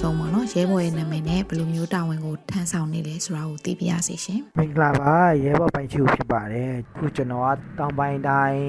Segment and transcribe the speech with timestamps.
[0.00, 5.14] ဆုံးပေါ့နော်ရဲဘော်ရဲ့နာမည်နဲ့ဘယ်လိုမျိုးတာဝန်ကိုထမ်းဆောင်နေလဲဆိုတာကိုသိပြရစီရှင်မင်္ဂလာပါ
[5.44, 8.62] ရဲဘော်ပိုင်ချူဖြစ်ပါတယ်ခုကျွန်တော်ကတောင်ပိုင်းတိုင်း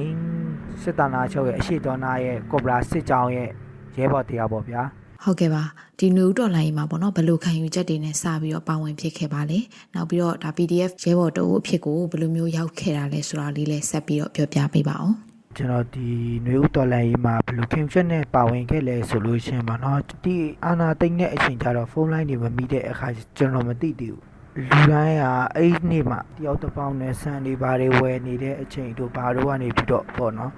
[0.81, 3.49] စစ်တာနာချုပ်ရဲ့အရှိတော်နာရဲ့ကော့ဘရာစစ်ကြောင်းရဲ့
[3.97, 4.83] ရဲဘော်တရားပေါ့ဗျာ
[5.23, 5.63] ဟုတ်ကဲ့ပါ
[5.99, 9.59] ဒီနူးတော်လိုင်းမှာပေါ့နော်ဘယ်လိုခံယူချက်တွေနဲ့စပြီးတော့ပါဝင်ဖြစ်ခဲ့ပါလဲ
[9.93, 15.15] နောက်ပြီးတော့ဒါ PDF ရဲဘော်တို့အဖြစ်ကိုဘယ်လိုမျိုးရောက်ခဲ့တာလဲဆိုတာလေးလည်းဆက်ပြီးတော့ပြောပြပေးပါအောင်
[15.55, 16.09] ကျွန်တော်ဒီ
[16.43, 24.23] ຫນွေဦးတော်လိုင်းကြီးမှာဘယ်လိုခင်ချက်နဲ့ပါဝင်ခဲ့လဲဆိုလို့ရှရင်ပါတော့ဒီအာနာတိတ်တဲ့အချိန်ကျတော့ဖုန်းလိုင်းတွေမမိတဲ့အခါကျွန်တော်မသိသေးဘူး
[24.55, 25.25] လူတိုင်းက
[25.55, 30.53] အဲ့ဒီနေ့မှတယောက်တစ်ပေါင်းနဲ့ဆန်တွေဘာတွေဝယ်နေတဲ့အချိန်တို့ဘာတို့ကနေပြီးတော့ပေါ့နော်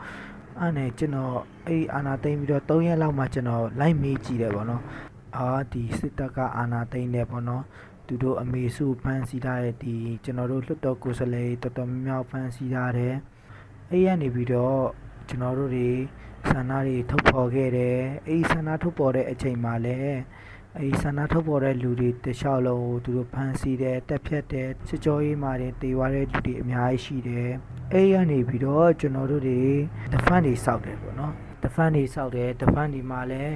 [0.60, 1.36] အဲ့နဲ့ကျွန်တော်
[1.68, 4.84] အဲ့ဒီအာနာသိမ့်ပြီးတော့3ရက်လောက်မှကျွန်တော်လိုက်မေးကြည့်တယ်ပေါ့နော်
[5.38, 7.64] အာဒီစစ်တပ်ကအာနာသိမ့်နေပေါ့နော်
[8.08, 13.16] သူတို့အမေစုဖမ်းဆီးထားတဲ့ဒီကျွန်တော်တို့လွတ်တော်ကိုယ်စားလှယ်တော်တော်များများဖမ်းဆီးထားတယ်
[13.96, 14.80] အဲ့ရနေပြီးတော့
[15.30, 15.90] ကျွန်တော်တို့တွေ
[16.50, 20.18] ဆန္ဒတွေထုတ်ဖော်ခဲ့တယ်အဲ့ဒီဆန္ဒထုတ်ဖော်တဲ့အချိန်မှာလည်း
[20.78, 27.50] အဲဒီဆန္ဒထုတ်ပေါ်တဲ့လူတွေတခြားလုံးကိုသူတို့ဖမ်းဆီးတယ်တက်ဖြတ်တယ်စစ်ကြောရေးမှာတွေတေသွားတဲ့လူတွေအများကြီးရှိတယ်
[27.94, 29.62] အဲဒီကနေပြီးတော့ကျွန်တော်တို့တွေ
[30.14, 33.56] တဖန်တွေစောက်တယ်ပေါ့နော်တဖန်တွေစောက်တယ်တဖန်ဒီမှာလည်း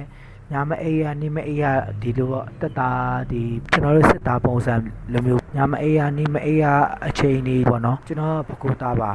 [0.52, 1.64] ညမအေးရနေမအေးရ
[2.02, 2.90] ဒီလိုပေါ့တက်တာ
[3.30, 4.74] ဒီကျွန်တော်တို့စစ်သားပုံစံ
[5.12, 6.64] လိုမျိုးညမအေးရနေမအေးရ
[7.06, 9.12] အချိန်တွေပေါ့နော်ကျွန်တော်ကပကူတာပါ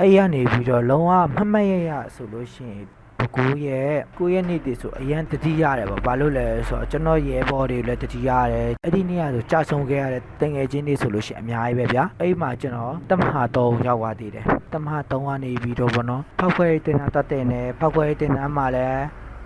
[0.00, 2.84] အဲ့ရနေပြီးတော့လုံးဝမမတ်ရရဆိုလို့ရှိရင်
[3.20, 19.02] ဘကိုးရဲ့ကိုရဲ့နေ့တည်းဆိုအရန်တတိရတယ်ပေါ့ဘာလို့လဲဆိုတော့ကျွန်တော်ရဲဘော်တွေလည်းတတိရတယ်အဲ့ဒီနေ့ကဆိုကြာဆုံးခဲ့ရတဲ့တငယ်ချင်းတွေဆိုလို့ရှိရင်အများကြီးပဲဗျာအဲ့မှာကျွန်တော်တမဟာ3ရောက်သွားသေးတယ်တမဟာ3ကနေပြီးတော့ဗောနော်ဖောက်ခွဲတင်တာတတ်တယ်နဲ့ဖောက်ခွဲတင်တာမှလည်း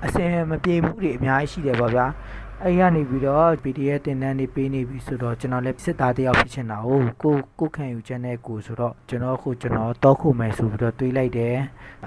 [0.07, 2.07] အစင်မပြေမှုတွေအများကြီးရှိတယ်ပေါ့ဗျာ
[2.67, 6.91] အဲ့ရနေပြီးတော့ PDF တင်တန်းနေပေးနေပြီဆိုတော့ကျွန်တော်လည်းစစ်သားတယောက်ဖြစ်ချင်တာ哦
[7.23, 11.57] ကိုကိုခံယူချက်နဲ့ကိုဆိုတော့ကျွန်တော်ခုကျွန်တော်တောခုမယ်ဆိုပြီးတော့တွေးလိုက်တယ်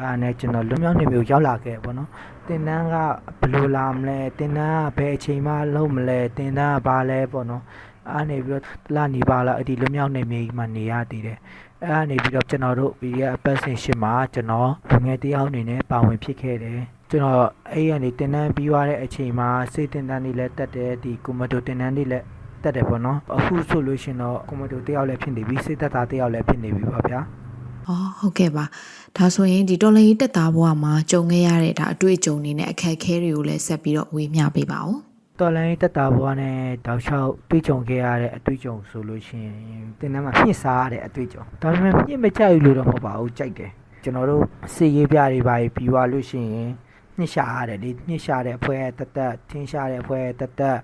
[0.02, 2.09] အားနဲ့ကျွန်တော်လွတ်မြောက်နေမျိုးရောက်လာခဲ့ပေါ့နော်
[2.48, 2.95] တင်တန်းက
[3.39, 7.64] ဘယ်လိုလာမလဲတင်တန်းကဘယ်အချိန်မှလုံးမလဲတင်တန်းကဘာလဲပေါ့နော်
[8.11, 11.37] အားနေပြီးတော့တလနေပါလားအဲ့ဒီလွတ်မြောက်နေမျိုးမှနေရသေးတယ်
[11.82, 22.26] အဲ့ဒါနေပြီးတော့ကျွန်တော်တို့ PDF အပတ်စဉ်ရှင်းမှာကျွန်တော်လူငယ်တယောက်အနေနဲ့ပါဝင်ဖြစ်ခဲ့တယ် ကျွန်တော်အဲ့ရနေတင်တန်းပြီးသွားတဲ့အချိန်မှာစိတ်တင်တန်းတွေလည်းတက်တယ်ဒီကွန်မတိုတင်တန်းတွေလည်း
[22.64, 27.20] တက်တယ်ပေါ့နော်အခုဆိုလို့ရှရင်တော့ကွန်မတိုတယောက်လည်းဖြစ်နေပြီစိတ်သက်သာတယောက်လည်းဖြစ်နေပြီပေါ့ဗျာ။
[27.88, 28.66] အော်ဟုတ်ကဲ့ပါ။
[29.17, 34.98] ဒါဆိုရင်ဒီတော်လိုင်းတက်သားဘဝမှာကြုံခဲ့ရတဲ့ဒါအတွေ့အကြုံတွေနဲ့အခက်အခဲတွေကိုလည်းဆက်ပြီးတော့ဝေမျှပေးပါဦး
[35.39, 39.55] တော်လိုင်းတက်တာဘွားနဲ့တောက်လျှောက်တွေ့ကြုံခဲ့ရတဲ့အတွေ့အကြုံဆိုလို့ရှရင်
[39.99, 43.72] တင်တန်းမှာမြင့်စားရတဲ့အတွေ့အကြုံဒါပေမဲ့မြင့်မကြိုက်ဘူးလို့တော့မဟုတ်ပါဘူးကြိုက်တယ်
[44.04, 44.43] ကျွန်တော်တို့
[44.73, 46.72] စီရေးပြတွေပါပြီးသွားလို့ရှရင်
[47.17, 50.80] ညှစ်ရှာရတယ်လေညှစ်ရှာတဲ့အဖွဲ့တက်တက်ထင်းရှာတဲ့အဖွဲ့တက်တက်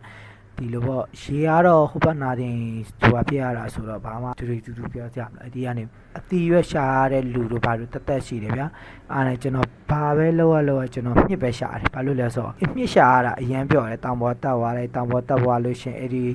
[0.58, 2.56] ဒီလိုပေါ့ရေကတော့ဟိုဘက်နာတင်
[3.02, 5.84] ဟိုဘာပြရတာဆိုတော့ဘာမှတူတူတူတူပြောကြမလားအဒီကနေ
[6.18, 8.68] အတီရွက်ရှာရတဲ့လူတို့ဘာလို့တက်တက်ရှိတယ်ဗျာ
[9.14, 16.26] အားနဲ့ကျွန်တော်ဘာပဲလောက်ရလောက်ရကျွန်တော်မြစ်ပဲရှာတယ်ဘာလို့လဲဆိုတော့အမြစ်ရှာရတာအရန်ပြောတယ်တောင်ပေါ်တက်သွားလိုက်တောင်ပေါ်တက်သွားလို့ရှရင်အဲ့ဒီ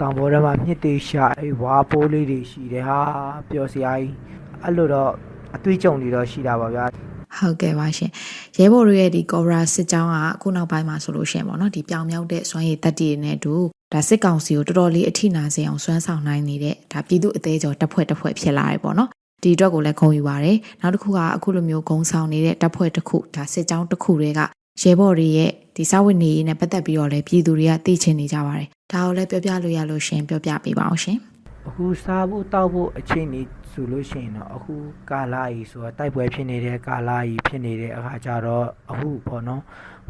[0.00, 3.00] တောင်ပေါ်ထဲမှာမြစ်တွေရှာအဲ့ဝါပိုးလေးတွေရှိတယ်ဟာ
[3.48, 4.14] ပြောစရာကြီး
[4.62, 5.10] အဲ့လိုတော့
[5.56, 6.86] အသွေးကြုံတွေတော့ရှိတာပါဗျာ။
[7.38, 8.10] ဟုတ်ကဲ့ပါရှင်။
[8.58, 13.54] ရဲဘော်တို့ရဲ့ဒီ Cobra စစ်ကြောင်းကအခုနောက်ပိုင်းမှာဆိုလို့ရှိရင်ပေါ့နော်ဒီပြောင်မြောက်တဲ့စွမ်းရည်တက်တည်တွေနဲ့အတူ
[13.92, 19.08] ဒါစစ်ကောင်စီကိုတော်တော်လေးအထိနာစေအောင်စွမ်းဆောင်နိုင်နေတဲ့ဒါပြည်သူအသေးကျော်တပ်ဖွဲ့တစ်ဖွဲ့ဖြစ်လာတယ်ပေါ့နော်။
[19.42, 24.40] ဒီအတွက်ကိုလည်းဂုဏ်ယူပါတယ်။နောက်တစ်ခုကအခုလိုမျိုးဂုံဆောင်နေတဲ့တပ်ဖွဲ့တစ်ခုဒါစစ်ကြောင်းတစ်ခုတွေက
[24.82, 31.18] ရဲဘော်တွေရဲ့ဒီစာဝတ်နေရေးနဲ့ပတ်သက်ပြီးတော့လည်းပြည်သူတွေကသိချင်နေကြပါတယ်။ဒါကိုလည်းပြောပြလို့ရလို့ရှင်ပြောပြပေးပါအောင်ရှင်။
[31.68, 34.74] အခုစားဖို့တောက်ဖို့အချိန်ကြီးဆိုလို့ရှိရင်တော့အခု
[35.10, 39.62] ကာလာကြီးဆိုတာတိုက်ပွဲဖြစ်နေတဲ့ကာလာကြီးဖြစ်နေတဲ့အခါကျတော့အခုပေါ့နော်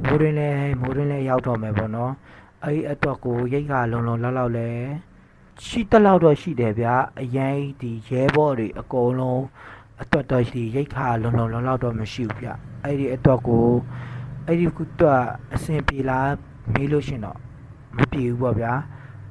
[0.02, 0.50] မိုးရင်းလဲ
[0.80, 2.12] မိုးရင်းလဲရောက်တော့မယ်ပေါ့နော်
[2.64, 4.68] အဲ့ဒီအတွက်ကိုရိတ်ခါလုံလုံလောက်လောက်လဲ
[5.66, 9.42] ရှိတလောက်တော့ရှိတယ်ဗျာအရင်ဒီရဲဘော်တွေအကုန်လုံး
[10.02, 12.48] အတွက်တော့ဒီရိတ်ခါလုံလုံလောက်လောက်တော့မရှိဘူးဗျ
[12.84, 13.66] အဲ့ဒီအတွက်ကို
[14.46, 15.22] အဲ့ဒီကတော့
[15.54, 16.28] အဆင်ပြေလား
[16.72, 17.38] မေးလို့ရှရင်တော့
[17.96, 18.72] မပြေဘူးပေါ့ဗျာ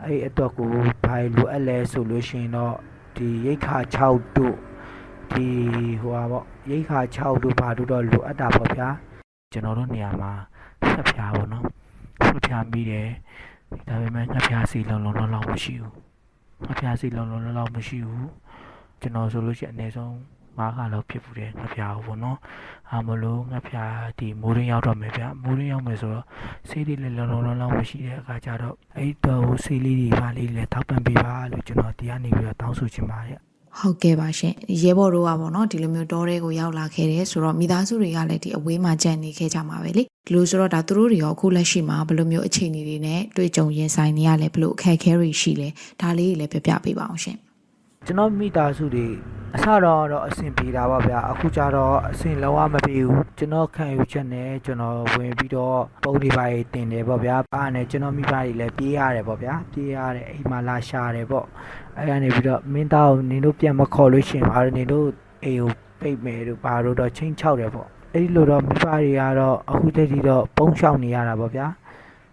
[0.05, 0.69] အဲ့ဒီအတွက်ကို
[1.05, 2.75] ဘာလိုအပ်လဲဆိုလို့ရှိရင်တော့
[3.15, 4.55] ဒီရိတ်ခါ6တို့
[5.31, 5.47] ဒီ
[6.01, 8.89] ဟိုပါပေါ့ရိတ်ခါ6တို့ဘာတို့တော့လိုအပ်တာပေါ့ဗျာ
[9.51, 10.31] ကျွန်တော်တို့နေရာမှာ
[10.89, 11.65] ဆက်ဖြာပေါ့နော်
[12.25, 13.09] ဆက်ဖြာမိတယ်
[13.87, 15.93] ဒါပေမဲ့ငှက်ဖြာစီလုံးလုံးလုံးလုံးမရှိဘူး
[16.65, 18.29] ငှက်ဖြာစီလုံးလုံးလုံးလုံးမရှိဘူး
[19.01, 20.15] ကျွန်တော်ဆိုလို့ရှိရင်အနည်းဆုံး
[20.59, 22.37] ၅ခါလောက်ဖြစ်ဘူးတယ်ငှက်ဖြာကိုပေါ့နော်
[22.91, 23.85] အားမလို့ငှက်ဖြာ
[24.19, 26.25] ဒီမိုးရင်းရောက်တော့မယ်ဗျမိုးရင်းရောက်မယ်ဆိုတော့
[26.69, 33.39] ဆေးလေးလည်းလုံးလုံးလုံးလုံးမရှိတဲ့အခါကျတော့အဲ့တော့ဆေးလေးတွေပါလေးလည်းတောက်ပံပေးပါလို့ကျွန်တော်တရားနေပြီးတော့တောင်းဆိုချင်ပါတယ်
[33.79, 45.69] ဟုတ်ကဲ့ပါရှင်ရဲဘော်တို့ကပေါ့နော်ဒီလိုမျိုးတောထဲကိုရောက်လာခဲ့တယ်ဆိုတော့မိသားစုတွေကလည်းဒီအဝေးမှာကြံ့နေခဲ့ကြမှာပဲလေဒီလိုဆိုတော့ဒါသူတို့တွေရောအခုလက်ရှိမှာဘယ်လိုမျိုးအခြေအနေတွေနဲ့တွေ့ကြုံရင်ဆိုင်နေရလဲဘယ်လိုအခက်အခဲတွေရှိလဲ
[46.01, 47.37] ဒါလေးတွေလည်းပြောပြပေးပါအောင်ရှင်
[48.05, 49.07] ကျွန်တော်မိသားစုတွေ
[49.55, 61.45] အစတော့တော့အဆင်ပြေတာပါဗျာအခုကျတော့အဆင်လုံးဝမပြေဘူးကျွန်တော်ခံယူချက်နဲ့ကျွန်တော်ဝင်ပြီးတော့ပုံတွေပါတင်တယ်ပေါ့ဗျာအားနဲ့ကျွန်တော်မိဘတွေလည်းပြေးရတယ်ပေါ့ဗျာပြေးရတယ်အိမ်မှာလာရှာတယ်ပေါ့
[61.97, 65.07] အဲ့ကနေပြီးတော့မင်းသားကိုနင်တို့ပြန်မခေါ်လို့ရှရင်ပါနင်တို့
[65.43, 71.67] အိမ်ကိုပိတ်မယ်တို့ဘာလို့တော့ချင်းချောက်တယ်ပေါ့အဲ့ဒီလိုတော့မိဘတွေကတော့အခုတည်းကတော့ပုံရှောင်နေရတာပေါ့ဗျာ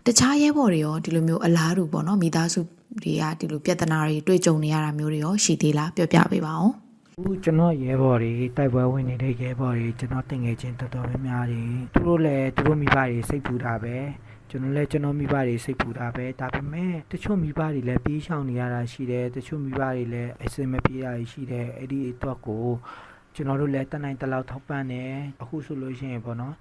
[0.06, 2.60] တခြားရဲဘော်တွေရောဒီလိုမျိုးအလားတူပေါ့နော်မိသားစု
[3.02, 6.70] တွေကဒီလိုပြဿနာတွေတွေ့ကြုံနေရတာမျိုးတွေရောရှိသေးလားပြောပြပေးပါဦး
[7.18, 13.96] အခုကျွန်တော်ရဲဘော်တွေတိုက်ပွဲဝင်နေတဲ့ရဲဘော်တွေကျွန်တော်တင်ငယ်ချင်းတော်တော်များများတွေသူတို့လည်းသူတို့မိဘတွေစိတ်ပူတာပဲ
[14.50, 22.64] ကျွန်တော်လည်းကျွန်တော်မိဘတွေစိတ်ပူတာပဲဒါပေမဲ့တချို့မိဘတွေလည်းပြေးရှောင်နေရတာရှိတယ်တချို့မိဘတွေလည်းအစင်မပြေးရရှိတယ်အဲ့ဒီအတွက်ကို
[23.34, 25.10] ကျွန်တော်တို့လည်းတနိုင်တလောက်ထောက်ပံ့တယ်
[25.42, 26.54] အခုဆိုလို့ရှိရင်ပေါ့နော်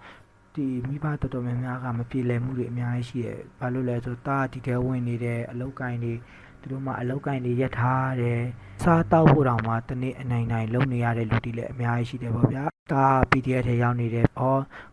[0.60, 6.14] ဒီမိဘတော်တော်များများကမပြေလည်မှုတွေအများကြီးရှိတယ်ဘာလို့လဲဆိုတော့တာဒီတဲဝင်နေတဲ့အလောက်ကိုင်းတွေ
[6.62, 8.42] သူတို့မှအလောက်ကင်တွေရက်ထားတယ်
[8.84, 14.42] စားတောက်ဖို့တောင်မှတနေ့အနိုင်နိုင်လုံနေရတဲ့လူတွေလည်းအများကြီးရှိတယ်ပေါ့ဗျာဒါ PDF ထဲရောက်နေတယ်ဩ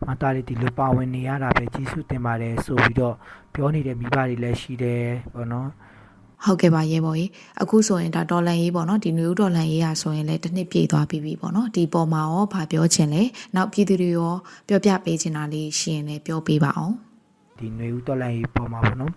[0.05, 3.15] မသားလေးဒီလိုပါဝင်နေရတာပဲကြီးစုတင်ပါတယ်ဆိုပြီးတော့
[3.53, 5.03] ပြောနေတဲ့မိဘတွေလည်းရှိတယ်
[5.33, 5.69] ပေါ့နော်
[6.45, 7.29] ဟုတ်ကဲ့ပါရဲဘော်ကြီး
[7.61, 13.23] အခုဆိုရင်ဒါဒေါ်လန်ရေးပေါ့နော်ဒီနယူးဒေါ်လန်ရေးရဆိုရင်လည်းတစ်နှစ်ပြည့်သွားပြီပြီပေါ့နော်ဒီပေါ်မှာရောဗာပြောချင်လဲ
[13.55, 14.33] နောက်ပြည်သူတွေရော
[14.67, 16.93] ပြောပြပေးချင်တာလေးရှိရင်လည်းပြောပေးပါအောင်
[17.59, 19.13] ဒီຫນွေဦးတော်လိုင်းကြီးပေါ်မှာပေါ့နော်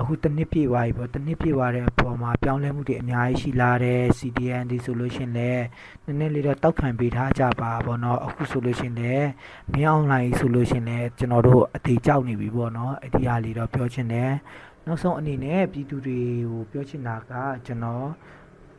[0.00, 5.64] အခုတစ်နှစ်ပြည့်သွားပြီပေါ့တစ်နှစ်ပြည့်သွားတဲ့အပေါ်မှာပြောင်းလဲမှုတွေအများကြီးရှိလာတယ် CDN ဒီဆိုလို့ရှရင်လည်း
[6.04, 9.28] နည်းနည်းလေးတော့တောက်ခံပေးထားကြပါပေါ့နော်အခုဆိုလို့ရှရင်လည်း
[9.72, 14.30] မင်းအွန်လိုင်းဆိုလို့ရှရင်လည်းကျွန်တော်တို့အသေးကြောက်နေပြီပေါ့နော်အဒီဟာလေးတော့ပြောချင်တယ်
[14.86, 16.20] နောက်ဆုံးအနေနဲ့ပြည်သူတွေ
[16.50, 17.32] ကိုပြောချင်တာက
[17.66, 18.08] ကျွန်တော်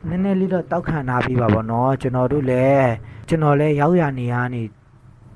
[0.08, 2.90] နည်းနည်းလေးတော့တောက်ခံထားပေးပါပေါ့နော်ကျွန်တော်တို့လည်း
[3.28, 4.62] ကျွန်တော်လည်းရောက်ရနေရနေ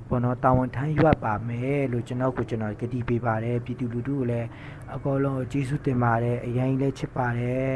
[0.09, 4.47] ပေါ့နော်တာဝန်ထမ်းရွက်ပါမယ်လို့ကျွန်တော်ကိုကျွန်တော်ကတိပေးပါတယ်ပြည်သူလူထုကိုလည်း
[4.95, 7.71] အကောလုံးကိုကျေးဇူးတင်ပါတယ်အရင်လည်းချစ်ပါတယ်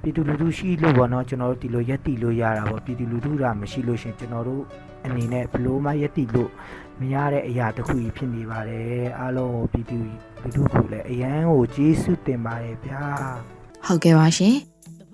[0.00, 4.62] ပြည်သူလူထုရှိလို့ပေါ့နော်ကျွန်တော်တို့ဒီလိုရက်တီလို့ရတာပေါ့ပြည်သူလူထုကမရှိလို့ရှရင်ကျွန်တော်တို့
[5.06, 6.50] အနေနဲ့ဘလို့မှရက်တီလို့
[7.00, 9.98] မရတဲ့အရာတစ်ခုကြီးဖြစ်နေပါတယ်အားလုံးကိုပြည်သူ
[10.42, 13.02] လူထုကိုလည်းအရန်ကိုကျေးဇူးတင်ပါတယ်ဗျာ
[13.86, 14.56] ဟုတ်ကဲ့ပါရှင်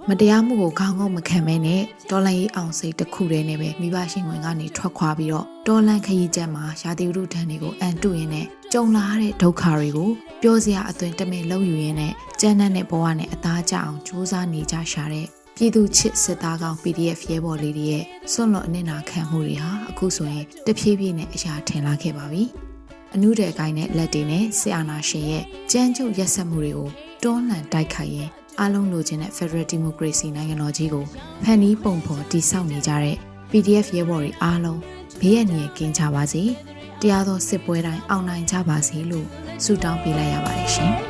[0.08, 10.10] မတရားမှုကိုခေါင်းငုံမခံမဲနဲ့တော်လန်ရေးအောင်စိတ်တစ်ခုတည်းနဲ့ပဲမိဘရှင်ဝင်ကနေထွက်ခွာပြီးတော့တော်လန်ခရီးချက်မှာရာသီဥတုထန်တွေကိုအန်တုရင်းနဲ့ကြုံလာရတဲ့ဒုက္ခတွေကို
[10.42, 15.26] ပြောစရာအသွင်တမင်လောက်ယူရင်းနဲ့ကြမ်းတမ်းတဲ့ဘဝနဲ့အသားကျအောင်ကြိုးစားနေကြရှာတဲ့
[15.62, 22.42] ပြည်သူချစ်စစ်သားကောင် PDF ရဲဘော်လေးတွေရဲ့စွန့်လွတ်အနစ်နာခံမှုတွေဟာအခုဆိုရင်တဖြည်းဖြည်းနဲ့အရာထင်လာခဲ့ပါပြီ။
[23.14, 26.88] အနုတဲ့အကိုင်းနဲ့လက်တွေနဲ့ဆီအာနာရှင်ရဲ့ကြမ်းကြုတ်ရက်စက်မှုတွေကို
[27.22, 28.28] တွန်းလှန်တိုက်ခိုက်ရင်
[28.58, 31.04] အားလုံးလိုချင်တဲ့ Federal Democracy နိုင်ငံတော်ကြီးကို
[31.44, 33.16] ဖန်တီးပုံဖော်တည်ဆောက်နေကြတဲ့
[33.50, 34.80] PDF ရဲဘော်တွေအားလုံး
[35.20, 36.42] ဘေးရန်ရကင်းကြပါစေ။
[37.00, 39.26] တရားသောစစ်ပွဲတိုင်းအောင်နိုင်ကြပါစေလို့
[39.64, 40.94] ဆုတောင်းပေးလိုက်ရပါတယ်ရှင်။